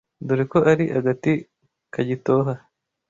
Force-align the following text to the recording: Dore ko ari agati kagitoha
Dore 0.27 0.43
ko 0.51 0.57
ari 0.71 0.85
agati 0.99 1.31
kagitoha 1.93 2.53